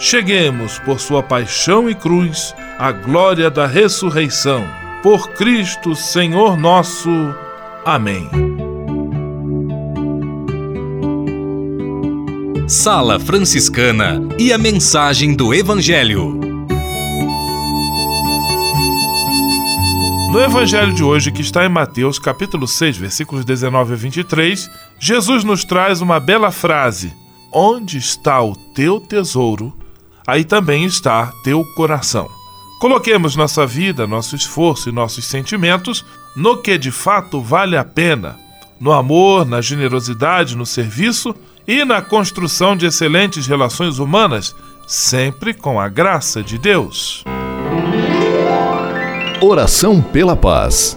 [0.00, 4.66] cheguemos, por sua paixão e cruz, à glória da ressurreição.
[5.02, 7.10] Por Cristo, Senhor nosso.
[7.84, 8.28] Amém.
[12.66, 16.40] Sala Franciscana e a mensagem do Evangelho.
[20.32, 25.42] No evangelho de hoje, que está em Mateus, capítulo 6, versículos 19 a 23, Jesus
[25.42, 27.12] nos traz uma bela frase:
[27.52, 29.74] Onde está o teu tesouro,
[30.30, 32.30] aí também está teu coração.
[32.80, 36.04] Coloquemos nossa vida, nosso esforço e nossos sentimentos
[36.36, 38.38] no que de fato vale a pena,
[38.78, 41.34] no amor, na generosidade, no serviço
[41.66, 44.54] e na construção de excelentes relações humanas,
[44.86, 47.24] sempre com a graça de Deus.
[49.42, 50.96] Oração pela paz.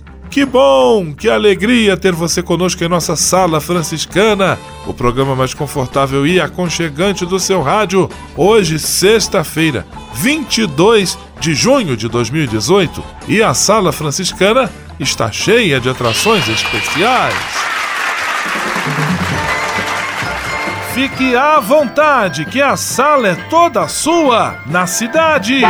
[0.31, 6.25] Que bom, que alegria ter você conosco em nossa sala franciscana, o programa mais confortável
[6.25, 8.09] e aconchegante do seu rádio.
[8.37, 16.47] Hoje, sexta-feira, 22 de junho de 2018, e a sala franciscana está cheia de atrações
[16.47, 17.35] especiais.
[20.93, 25.61] Fique à vontade, que a sala é toda sua, na cidade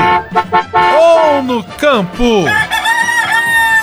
[0.99, 2.45] ou no campo.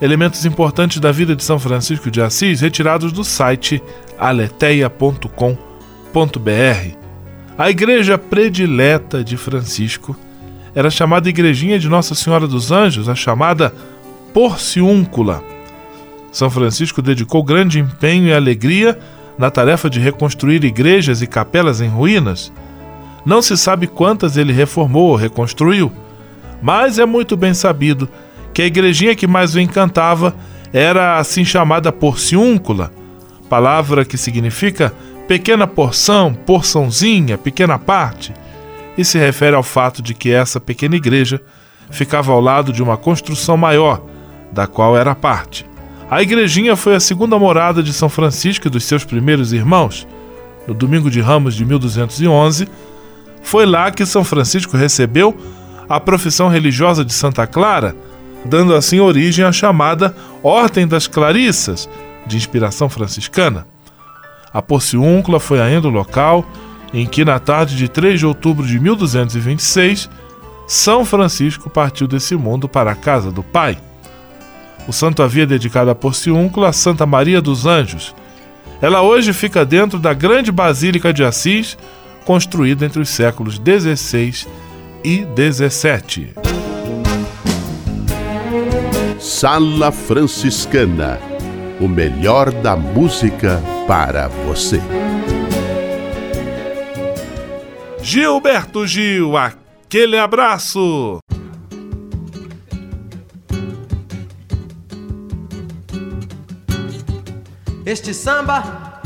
[0.00, 3.82] elementos importantes da vida de São Francisco de Assis retirados do site
[4.18, 5.48] aleteia.com.br.
[7.56, 10.16] A igreja predileta de Francisco
[10.74, 13.72] era chamada Igrejinha de Nossa Senhora dos Anjos, a chamada
[14.32, 15.42] Porciúncula.
[16.32, 18.98] São Francisco dedicou grande empenho e alegria
[19.38, 22.52] na tarefa de reconstruir igrejas e capelas em ruínas.
[23.24, 25.92] Não se sabe quantas ele reformou ou reconstruiu,
[26.60, 28.08] mas é muito bem sabido
[28.54, 30.34] que a igrejinha que mais o encantava
[30.72, 32.92] era assim chamada porciúncula,
[33.50, 34.94] palavra que significa
[35.26, 38.32] pequena porção, porçãozinha, pequena parte,
[38.96, 41.40] e se refere ao fato de que essa pequena igreja
[41.90, 44.02] ficava ao lado de uma construção maior,
[44.52, 45.66] da qual era parte.
[46.08, 50.06] A igrejinha foi a segunda morada de São Francisco e dos seus primeiros irmãos.
[50.66, 52.68] No domingo de Ramos de 1211,
[53.42, 55.36] foi lá que São Francisco recebeu
[55.88, 57.96] a profissão religiosa de Santa Clara,
[58.44, 61.88] dando assim origem à chamada Ordem das Clarissas,
[62.26, 63.66] de inspiração franciscana.
[64.52, 66.46] A Porciúncula foi ainda o local
[66.92, 70.08] em que, na tarde de 3 de outubro de 1226,
[70.66, 73.76] São Francisco partiu desse mundo para a casa do Pai.
[74.86, 78.14] O santo havia dedicado a Porciúncula a Santa Maria dos Anjos.
[78.80, 81.76] Ela hoje fica dentro da grande Basílica de Assis,
[82.24, 84.46] construída entre os séculos 16
[85.02, 86.43] e 17.
[89.36, 91.18] Sala Franciscana
[91.80, 94.80] o melhor da música para você.
[98.00, 101.18] Gilberto Gil, aquele abraço!
[107.84, 109.02] Este samba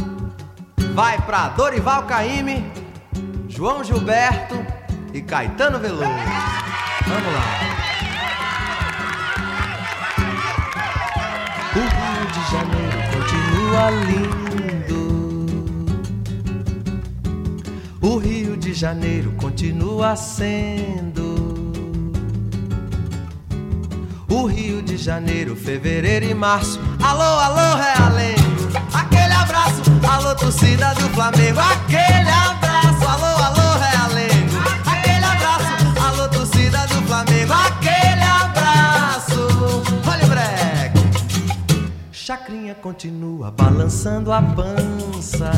[0.92, 2.70] vai para Dorival Caymmi,
[3.48, 4.56] João Gilberto
[5.14, 6.04] e Caetano Veloso.
[7.06, 7.67] Vamos lá.
[13.90, 15.46] Lindo.
[18.00, 21.28] O Rio de Janeiro continua sendo.
[24.28, 26.80] O Rio de Janeiro, fevereiro e março.
[27.02, 28.42] Alô, alô, Realengo.
[28.92, 31.60] Aquele abraço, alô, torcida do Flamengo.
[31.60, 32.07] Aquele
[42.98, 45.52] continua balançando a pança.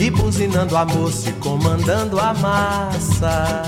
[0.00, 3.62] E buzinando a moça e comandando a massa.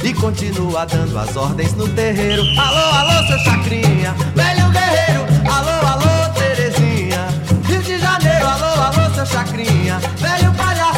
[0.00, 2.42] E continua dando as ordens no terreiro.
[2.56, 5.26] Alô, alô, seu Chacrinha, velho guerreiro.
[5.52, 7.26] Alô, alô, Terezinha.
[7.66, 10.97] Rio de Janeiro, alô, alô, seu Chacrinha, velho palhaço.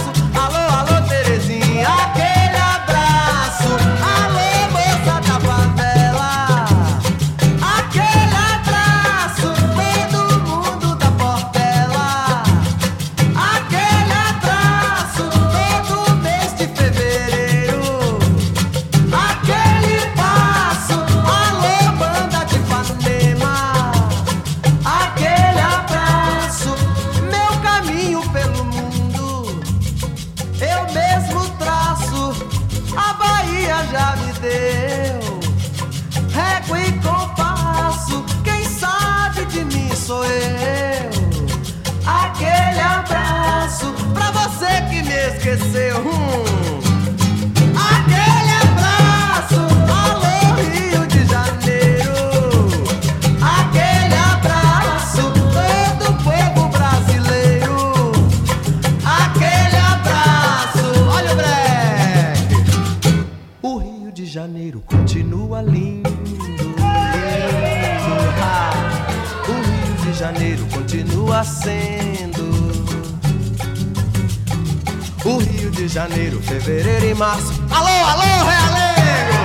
[77.20, 77.52] Março.
[77.70, 79.40] Alô, alô, Realengo!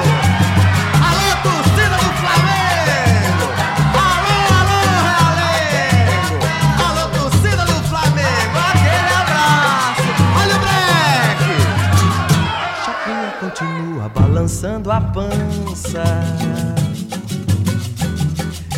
[1.03, 3.48] Alô, torcida do Flamengo!
[4.00, 4.79] Alô, alô,
[5.10, 6.38] Realengo!
[6.88, 8.55] Alô, torcida do Flamengo!
[8.72, 10.08] Aquele abraço!
[10.39, 11.55] Olha o breque!
[12.86, 16.05] Chapinha continua balançando a pança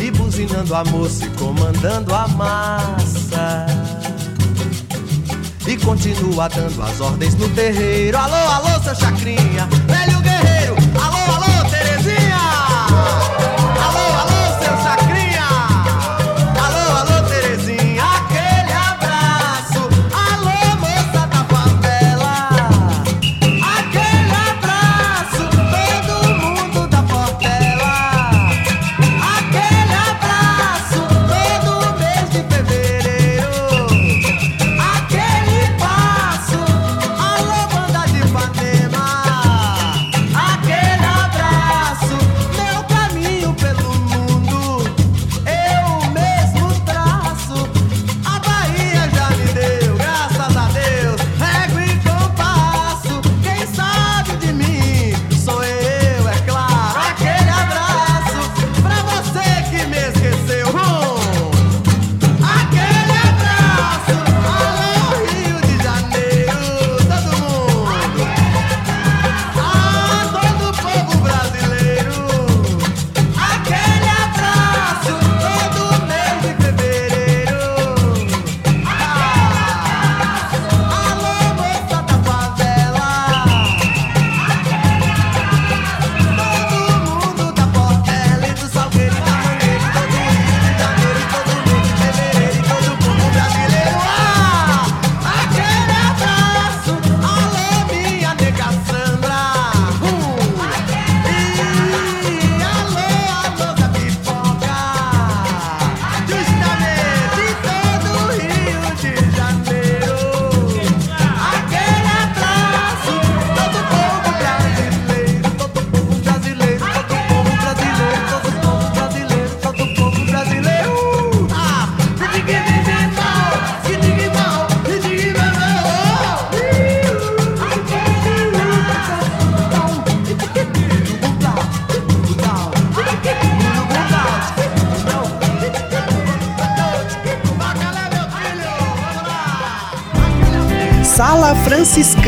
[0.00, 3.66] e buzinando a moça e comandando a massa.
[5.68, 8.16] E continua dando as ordens no terreiro.
[8.16, 10.37] Alô, alô, seu chacrinha, velho guerreiro.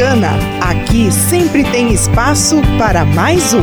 [0.01, 0.39] Franciscana.
[0.63, 3.63] Aqui sempre tem espaço para mais um.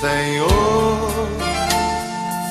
[0.00, 1.28] Senhor,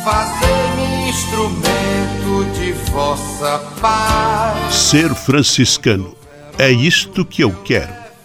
[0.05, 4.73] fazei-me instrumento de vossa paz.
[4.73, 6.15] Ser franciscano.
[6.57, 8.08] É isto que eu quero.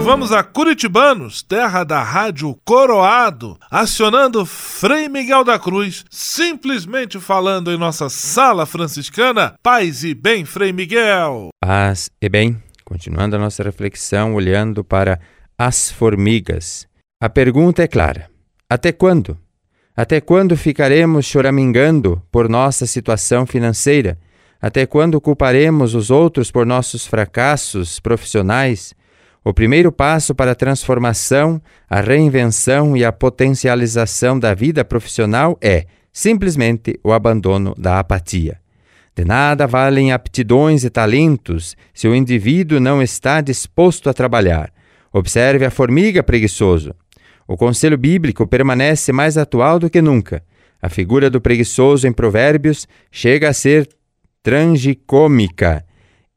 [0.00, 7.70] E vamos a Curitibanos, terra da rádio Coroado, acionando Frei Miguel da Cruz, simplesmente falando
[7.70, 9.56] em nossa sala franciscana.
[9.62, 11.50] Paz e bem, Frei Miguel.
[11.60, 15.20] Paz e bem, continuando a nossa reflexão, olhando para
[15.58, 16.88] as formigas.
[17.22, 18.30] A pergunta é clara:
[18.70, 19.36] até quando?
[19.94, 24.18] Até quando ficaremos choramingando por nossa situação financeira?
[24.62, 28.98] Até quando culparemos os outros por nossos fracassos profissionais?
[29.42, 35.86] O primeiro passo para a transformação, a reinvenção e a potencialização da vida profissional é,
[36.12, 38.60] simplesmente, o abandono da apatia.
[39.16, 44.70] De nada valem aptidões e talentos se o indivíduo não está disposto a trabalhar.
[45.12, 46.94] Observe a formiga preguiçoso.
[47.48, 50.42] O conselho bíblico permanece mais atual do que nunca.
[50.80, 53.88] A figura do preguiçoso em Provérbios chega a ser
[54.42, 55.84] tragicômica.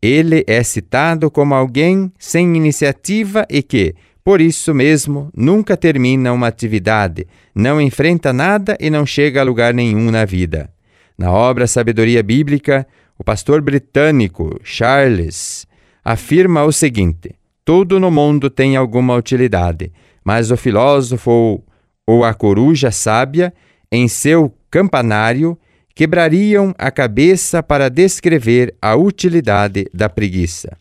[0.05, 6.47] Ele é citado como alguém sem iniciativa e que, por isso mesmo, nunca termina uma
[6.47, 10.69] atividade, não enfrenta nada e não chega a lugar nenhum na vida.
[11.17, 12.85] Na obra Sabedoria Bíblica,
[13.17, 15.65] o pastor britânico Charles
[16.03, 17.33] afirma o seguinte:
[17.63, 19.89] Tudo no mundo tem alguma utilidade,
[20.21, 21.63] mas o filósofo
[22.05, 23.53] ou a coruja sábia,
[23.89, 25.57] em seu campanário,
[25.95, 30.77] quebrariam a cabeça para descrever a utilidade da preguiça.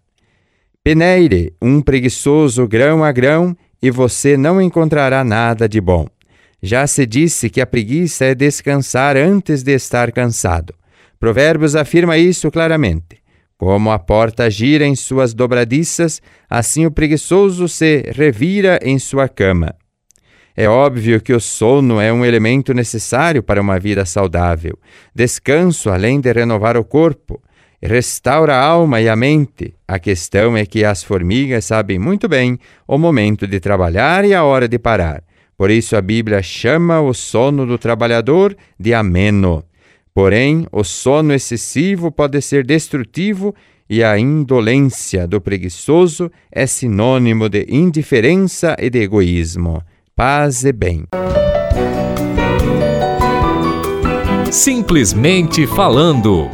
[0.82, 6.06] Peneire um preguiçoso grão a grão e você não encontrará nada de bom.
[6.62, 10.74] Já se disse que a preguiça é descansar antes de estar cansado.
[11.18, 13.20] Provérbios afirma isso claramente.
[13.58, 19.74] Como a porta gira em suas dobradiças, assim o preguiçoso se revira em sua cama.
[20.56, 24.78] É óbvio que o sono é um elemento necessário para uma vida saudável.
[25.14, 27.42] Descanso, além de renovar o corpo,
[27.82, 29.74] restaura a alma e a mente.
[29.88, 34.44] A questão é que as formigas sabem muito bem o momento de trabalhar e a
[34.44, 35.24] hora de parar.
[35.56, 39.64] Por isso a Bíblia chama o sono do trabalhador de ameno.
[40.14, 43.54] Porém, o sono excessivo pode ser destrutivo
[43.88, 49.82] e a indolência do preguiçoso é sinônimo de indiferença e de egoísmo.
[50.14, 51.04] Paz e bem.
[54.50, 56.50] Simplesmente falando.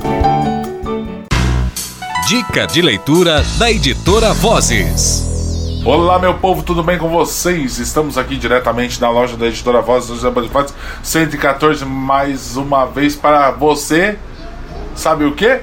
[2.28, 5.82] Dica de leitura da editora Vozes.
[5.84, 7.80] Olá, meu povo, tudo bem com vocês?
[7.80, 13.50] Estamos aqui diretamente na loja da editora Vozes dos Abalifates 114, mais uma vez para
[13.50, 14.16] você.
[14.94, 15.58] Sabe o que?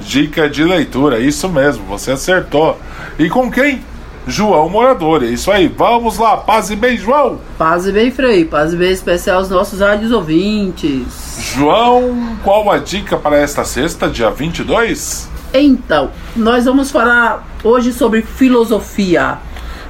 [0.00, 2.78] Dica de leitura, isso mesmo, você acertou.
[3.18, 3.82] E com quem?
[4.26, 5.22] João Morador.
[5.22, 7.38] É isso aí, vamos lá, paz e bem, João.
[7.56, 11.52] Paz e bem, Frei, paz e bem especial aos nossos rádios ouvintes.
[11.54, 15.28] João, qual a dica para esta sexta, dia 22?
[15.54, 19.38] Então, nós vamos falar hoje sobre filosofia.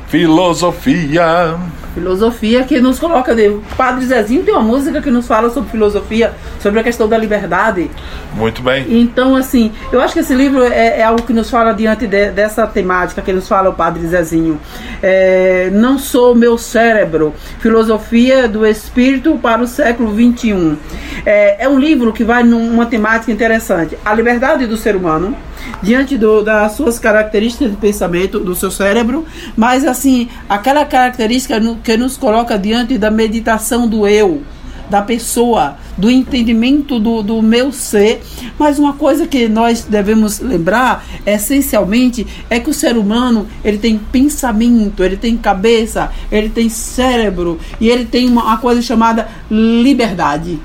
[0.08, 1.58] Filosofia.
[1.96, 3.34] Filosofia que nos coloca.
[3.34, 3.58] De...
[3.74, 7.90] Padre Zezinho tem uma música que nos fala sobre filosofia, sobre a questão da liberdade.
[8.34, 8.84] Muito bem.
[9.00, 12.30] Então, assim, eu acho que esse livro é, é algo que nos fala diante de,
[12.32, 14.60] dessa temática que nos fala o Padre Zezinho.
[15.02, 17.32] É, não sou meu cérebro.
[17.60, 20.76] Filosofia do Espírito para o século XXI.
[21.24, 23.96] É, é um livro que vai numa temática interessante.
[24.04, 25.34] A liberdade do ser humano
[25.82, 29.24] diante do, das suas características de pensamento do seu cérebro,
[29.56, 34.42] mas assim, aquela característica que nos coloca diante da meditação do eu,
[34.88, 38.22] da pessoa, do entendimento do, do meu ser.
[38.58, 43.98] Mas uma coisa que nós devemos lembrar, essencialmente, é que o ser humano ele tem
[43.98, 50.58] pensamento, ele tem cabeça, ele tem cérebro e ele tem uma, uma coisa chamada liberdade.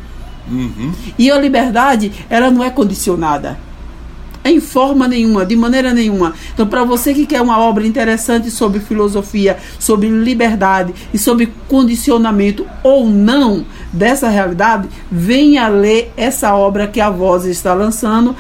[0.50, 0.92] Uhum.
[1.18, 3.58] E a liberdade, ela não é condicionada
[4.44, 6.34] em forma nenhuma, de maneira nenhuma.
[6.54, 12.66] Então, para você que quer uma obra interessante sobre filosofia, sobre liberdade e sobre condicionamento
[12.84, 18.36] ou não dessa realidade, venha ler essa obra que a Voz está lançando.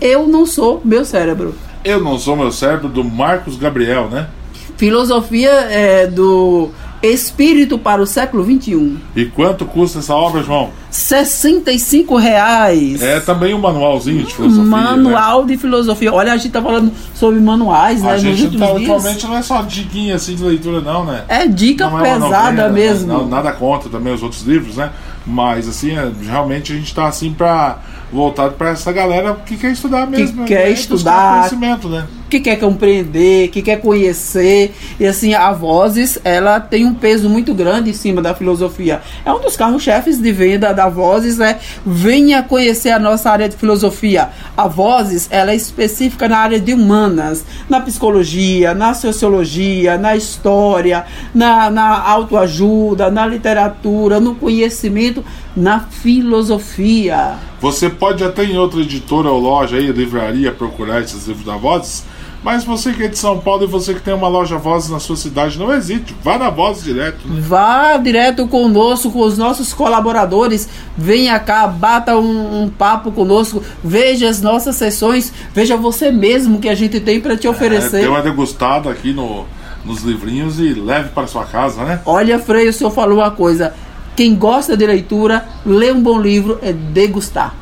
[0.00, 1.54] Eu não sou meu cérebro.
[1.84, 4.28] Eu não sou meu cérebro do Marcos Gabriel, né?
[4.76, 6.70] Filosofia é, do
[7.02, 8.96] Espírito para o século XXI.
[9.16, 10.70] E quanto custa essa obra, João?
[10.90, 13.00] 65 reais.
[13.00, 14.64] É também um manualzinho de filosofia.
[14.64, 15.52] Manual né?
[15.52, 16.12] de filosofia.
[16.12, 18.12] Olha, a gente tá falando sobre manuais, né?
[18.12, 21.24] A gente tá, atualmente não é só diquinha assim de leitura, não, né?
[21.28, 23.06] É dica não pesada é mesmo.
[23.06, 24.90] Não, nada contra também os outros livros, né?
[25.24, 27.78] Mas assim, é, realmente a gente tá assim para
[28.12, 30.42] voltado para essa galera que quer estudar mesmo.
[30.42, 30.70] Que quer né?
[30.72, 31.38] estudar.
[31.38, 32.06] Conhecimento, né?
[32.30, 34.72] Que quer compreender, que quer conhecer.
[34.98, 39.02] E assim, a Vozes, ela tem um peso muito grande em cima da filosofia.
[39.24, 43.56] É um dos carros-chefes de venda da Vozes, é venha conhecer a nossa área de
[43.56, 44.30] filosofia.
[44.56, 51.04] A Vozes, ela é específica na área de humanas, na psicologia, na sociologia, na história,
[51.34, 55.24] na, na autoajuda, na literatura, no conhecimento,
[55.56, 57.34] na filosofia.
[57.60, 62.04] Você pode até em outra editora ou loja aí, livraria, procurar esses livros da Vozes
[62.42, 64.98] mas você que é de São Paulo e você que tem uma loja Voz na
[64.98, 67.28] sua cidade, não hesite, vá na Voz direto.
[67.28, 67.40] Né?
[67.40, 70.68] Vá direto conosco, com os nossos colaboradores.
[70.96, 76.68] Venha cá, bata um, um, papo conosco, veja as nossas sessões, veja você mesmo que
[76.68, 77.98] a gente tem para te é, oferecer.
[77.98, 79.44] É, tem uma degustada aqui no,
[79.84, 82.00] nos livrinhos e leve para sua casa, né?
[82.06, 83.74] Olha, Frei, o senhor falou uma coisa.
[84.16, 87.54] Quem gosta de leitura, ler um bom livro é degustar.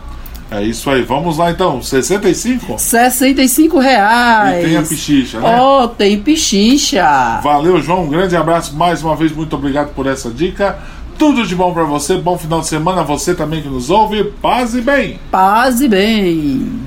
[0.50, 1.02] É isso aí.
[1.02, 1.82] Vamos lá então.
[1.82, 2.78] 65?
[2.78, 4.64] 65 reais.
[4.64, 5.60] E tem a pichicha, né?
[5.60, 7.40] Oh, tem pichincha.
[7.42, 8.04] Valeu, João.
[8.04, 9.32] Um grande abraço mais uma vez.
[9.32, 10.78] Muito obrigado por essa dica.
[11.18, 12.16] Tudo de bom para você.
[12.16, 13.02] Bom final de semana.
[13.02, 14.24] Você também que nos ouve.
[14.40, 15.18] Paz e bem.
[15.30, 16.80] Paz e bem.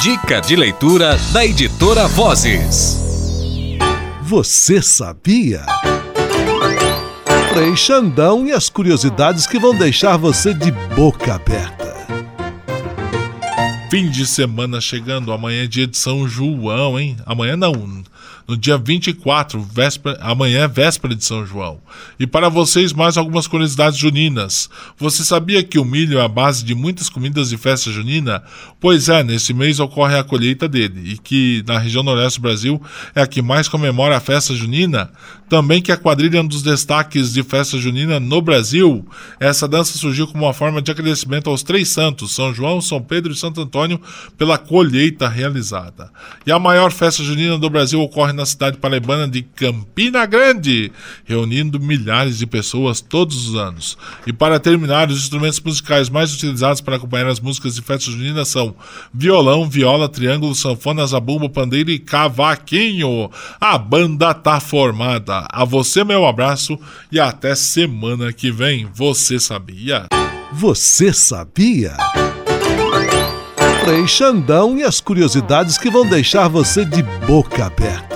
[0.00, 3.04] Dica de leitura da editora Vozes.
[4.22, 5.62] Você sabia?
[7.52, 11.75] Frei Xandão e as curiosidades que vão deixar você de boca aberta.
[13.88, 17.16] Fim de semana chegando, amanhã é dia de São João, hein?
[17.24, 18.02] Amanhã não,
[18.48, 21.80] no dia 24, véspera, amanhã é véspera de São João.
[22.18, 24.70] E para vocês, mais algumas curiosidades juninas.
[24.98, 28.42] Você sabia que o milho é a base de muitas comidas de festa junina?
[28.78, 32.80] Pois é, nesse mês ocorre a colheita dele, e que na região noroeste do Brasil
[33.14, 35.10] é a que mais comemora a festa junina.
[35.48, 39.06] Também que a quadrilha é um dos destaques de festa junina no Brasil.
[39.38, 43.32] Essa dança surgiu como uma forma de agradecimento aos três santos, São João, São Pedro
[43.32, 44.00] e Santo Antônio,
[44.36, 46.10] pela colheita realizada.
[46.44, 50.92] E a maior festa junina do Brasil ocorre na cidade paraibana de Campina Grande,
[51.24, 53.96] reunindo milhares de pessoas todos os anos.
[54.26, 58.44] E para terminar, os instrumentos musicais mais utilizados para acompanhar as músicas de festa junina
[58.44, 58.76] são
[59.12, 63.30] violão, viola, triângulo, sanfona, zabumba, pandeiro e cavaquinho.
[63.60, 65.46] A banda tá formada.
[65.50, 66.78] A você, meu abraço
[67.10, 68.86] e até semana que vem.
[68.94, 70.06] Você sabia?
[70.52, 71.96] Você sabia?
[73.86, 78.15] Frei Xandão e as curiosidades que vão deixar você de boca aberta.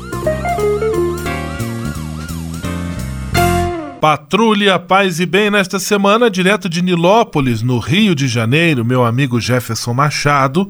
[4.01, 9.39] Patrulha Paz e Bem nesta semana, direto de Nilópolis, no Rio de Janeiro, meu amigo
[9.39, 10.67] Jefferson Machado,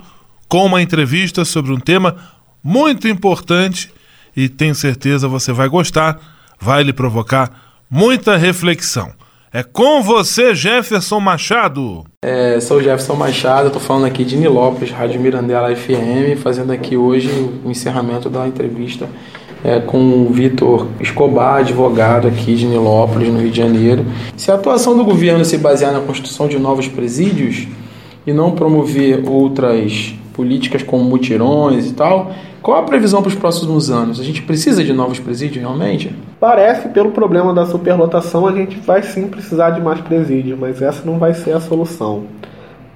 [0.49, 2.17] com uma entrevista sobre um tema
[2.61, 3.89] muito importante
[4.35, 6.19] e tenho certeza você vai gostar,
[6.59, 7.49] vai lhe provocar
[7.89, 9.13] muita reflexão.
[9.53, 12.03] É com você, Jefferson Machado.
[12.25, 17.29] É, sou Jefferson Machado, estou falando aqui de Nilópolis, Rádio Mirandela FM, fazendo aqui hoje
[17.63, 19.07] o encerramento da entrevista
[19.63, 24.05] é, com o Vitor Escobar, advogado aqui de Nilópolis, no Rio de Janeiro.
[24.35, 27.67] Se a atuação do governo se basear na construção de novos presídios
[28.25, 33.89] e não promover outras políticas como mutirões e tal, qual a previsão para os próximos
[33.89, 34.19] anos?
[34.19, 36.15] A gente precisa de novos presídios realmente?
[36.39, 41.03] Parece, pelo problema da superlotação, a gente vai sim precisar de mais presídios, mas essa
[41.05, 42.25] não vai ser a solução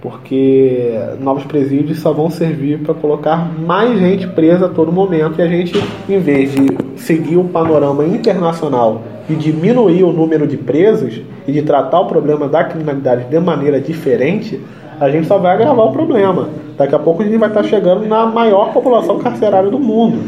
[0.05, 5.41] porque novos presídios só vão servir para colocar mais gente presa a todo momento e
[5.41, 5.73] a gente,
[6.07, 11.63] em vez de seguir o panorama internacional e diminuir o número de presos e de
[11.63, 14.61] tratar o problema da criminalidade de maneira diferente,
[14.99, 16.49] a gente só vai agravar o problema.
[16.77, 20.21] Daqui a pouco a gente vai estar chegando na maior população carcerária do mundo.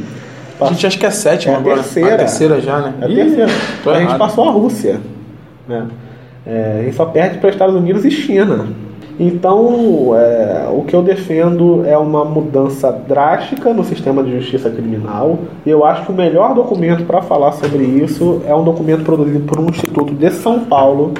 [0.59, 1.75] A gente acha que é a sétima é a agora.
[1.75, 2.15] Terceira.
[2.15, 2.93] A terceira já, né?
[2.99, 3.51] É a terceira.
[3.83, 4.99] tô a gente passou a Rússia.
[5.67, 5.85] Né?
[6.47, 8.65] É, a gente só perde para Estados Unidos e China.
[9.19, 15.39] Então, é, o que eu defendo é uma mudança drástica no sistema de justiça criminal.
[15.65, 19.39] E eu acho que o melhor documento para falar sobre isso é um documento produzido
[19.39, 21.13] por um instituto de São Paulo,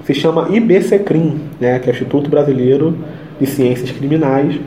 [0.00, 2.96] que se chama IBCCRIM, né, que é o Instituto Brasileiro
[3.38, 4.58] de Ciências Criminais,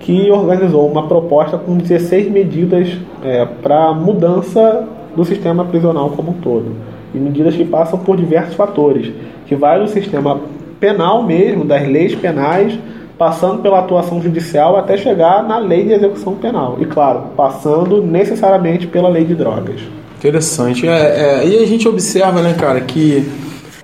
[0.00, 2.88] que organizou uma proposta com 16 medidas
[3.22, 6.72] é, para mudança do sistema prisional como um todo.
[7.14, 9.12] E medidas que passam por diversos fatores,
[9.46, 10.40] que vai do sistema
[10.82, 12.76] penal mesmo, das leis penais,
[13.16, 16.76] passando pela atuação judicial até chegar na lei de execução penal.
[16.80, 19.80] E claro, passando necessariamente pela lei de drogas.
[20.18, 20.88] Interessante.
[20.88, 23.24] É, é, e a gente observa, né, cara, que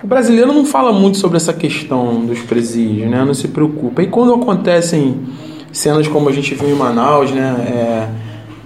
[0.03, 3.23] o brasileiro não fala muito sobre essa questão dos presídios, né?
[3.23, 4.01] Não se preocupa.
[4.01, 5.21] E quando acontecem
[5.71, 7.55] cenas como a gente viu em Manaus, né?
[7.65, 8.07] É,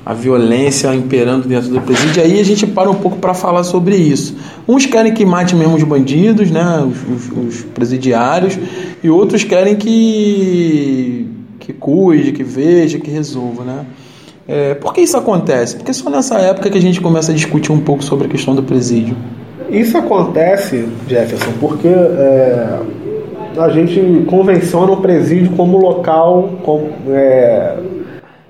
[0.06, 2.22] a violência imperando dentro do presídio.
[2.22, 4.36] E aí a gente para um pouco para falar sobre isso.
[4.68, 8.58] Uns querem que mate mesmo os bandidos, né, os, os, os presidiários,
[9.04, 11.28] e outros querem que
[11.60, 13.86] que cuide, que veja, que resolva, né?
[14.46, 15.78] É, por que isso acontece?
[15.78, 18.54] Porque só nessa época que a gente começa a discutir um pouco sobre a questão
[18.54, 19.16] do presídio.
[19.70, 22.80] Isso acontece, Jefferson, porque é,
[23.58, 27.78] a gente convenciona o presídio como local como, é,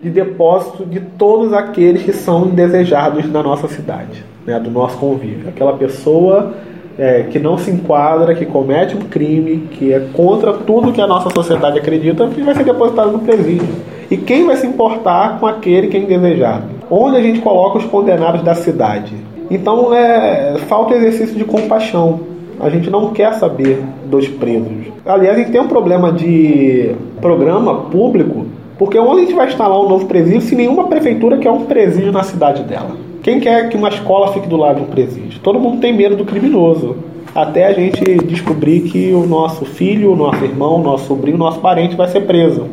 [0.04, 5.48] de depósito de todos aqueles que são indesejados na nossa cidade, né, do nosso convívio.
[5.48, 6.54] Aquela pessoa
[6.98, 11.08] é, que não se enquadra, que comete um crime, que é contra tudo que a
[11.08, 13.70] nossa sociedade acredita, que vai ser depositado no presídio.
[14.12, 16.66] E quem vai se importar com aquele que é indesejado?
[16.92, 19.13] Onde a gente coloca os condenados da cidade?
[19.50, 22.20] Então é falta exercício de compaixão.
[22.60, 24.88] A gente não quer saber dos presos.
[25.06, 28.46] Aliás, a gente tem um problema de programa público,
[28.84, 32.12] porque onde a gente vai instalar um novo presídio se nenhuma prefeitura quer um presídio
[32.12, 32.98] na cidade dela?
[33.22, 35.39] Quem quer que uma escola fique do lado de um presídio?
[35.39, 36.98] Todo mundo tem medo do criminoso.
[37.34, 41.39] Até a gente descobrir que o nosso filho, o nosso irmão, o nosso sobrinho, o
[41.39, 42.67] nosso parente vai ser preso.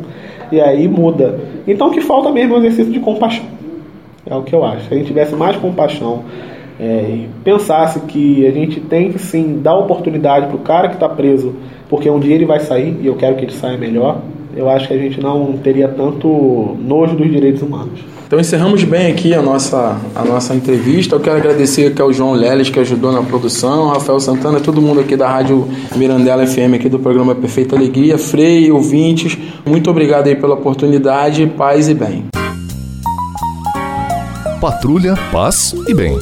[0.51, 1.39] E aí muda.
[1.65, 3.45] Então o que falta mesmo é um exercício de compaixão.
[4.25, 4.89] É o que eu acho.
[4.89, 6.23] Se a gente tivesse mais compaixão
[6.77, 10.95] é, e pensasse que a gente tem que sim dar oportunidade para o cara que
[10.95, 11.55] está preso,
[11.89, 14.19] porque um dia ele vai sair e eu quero que ele saia melhor,
[14.55, 17.99] eu acho que a gente não teria tanto nojo dos direitos humanos.
[18.25, 21.15] Então encerramos bem aqui a nossa, a nossa entrevista.
[21.15, 25.01] Eu quero agradecer aqui ao João Leles que ajudou na produção, Rafael Santana, todo mundo
[25.01, 29.37] aqui da Rádio Mirandela FM, aqui do programa Perfeita Alegria, Frei, ouvintes.
[29.65, 32.25] Muito obrigado aí pela oportunidade, paz e bem.
[34.61, 36.17] Patrulha, paz e bem.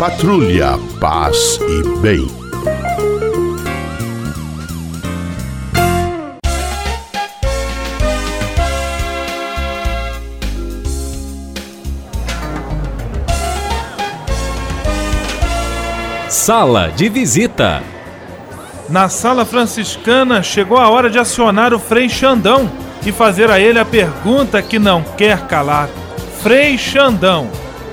[0.00, 2.47] Patrulha, paz e bem.
[16.48, 17.82] Sala de visita.
[18.88, 22.72] Na sala franciscana chegou a hora de acionar o Frei Xandão
[23.04, 25.90] e fazer a ele a pergunta que não quer calar.
[26.40, 27.50] Frei Xandão,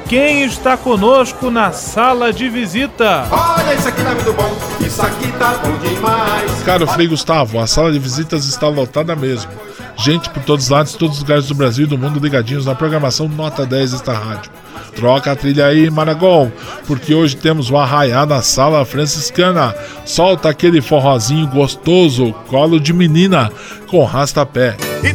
[0.08, 3.28] quem está conosco na sala de visita?
[3.30, 6.64] Olha, isso aqui tá muito bom, isso aqui tá bom demais.
[6.64, 9.52] Caro Frei Gustavo, a sala de visitas está lotada mesmo.
[9.98, 12.74] Gente por todos os lados, todos os lugares do Brasil e do mundo ligadinhos na
[12.74, 14.50] programação Nota 10 desta rádio.
[14.96, 16.52] Troca a trilha aí, Maragol,
[16.88, 19.76] porque hoje temos o arraiá na sala franciscana.
[20.06, 23.52] Solta aquele forrozinho gostoso, colo de menina
[23.88, 24.76] com rastapé.
[25.04, 25.14] E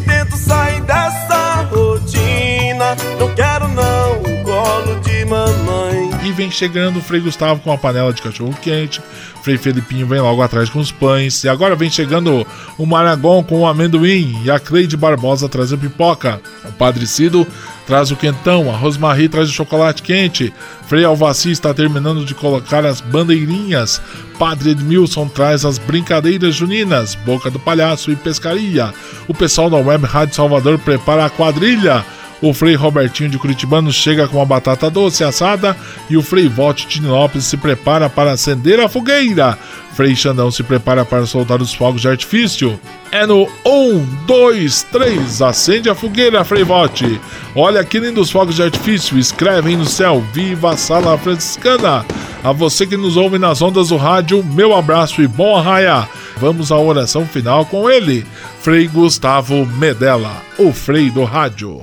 [6.32, 9.00] vem chegando o Frei Gustavo com a panela de cachorro quente.
[9.42, 11.44] Frei Felipinho vem logo atrás com os pães.
[11.44, 14.40] E agora vem chegando o Maragon com o amendoim.
[14.44, 16.40] E a Cleide Barbosa traz a pipoca.
[16.64, 17.46] O Padre Cido
[17.86, 18.70] traz o quentão.
[18.70, 20.52] A Rosmarie traz o chocolate quente.
[20.86, 24.00] Frei Alvaci está terminando de colocar as bandeirinhas.
[24.38, 27.14] Padre Edmilson traz as brincadeiras juninas.
[27.14, 28.92] Boca do Palhaço e pescaria.
[29.26, 32.04] O pessoal da Web Rádio Salvador prepara a quadrilha.
[32.42, 35.76] O Frei Robertinho de Curitibano chega com a batata doce assada
[36.08, 39.58] e o Frei Volte de Lopes se prepara para acender a fogueira.
[39.92, 42.80] Frei Xandão se prepara para soltar os fogos de artifício.
[43.12, 47.20] É no 1, 2, 3, acende a fogueira, Frei Volte.
[47.54, 52.06] Olha que lindos fogos de artifício, escrevem no céu, viva a sala franciscana.
[52.42, 56.08] A você que nos ouve nas ondas do rádio, meu abraço e bom arraia.
[56.38, 58.24] Vamos à oração final com ele,
[58.60, 61.82] Frei Gustavo Medella, o Frei do Rádio.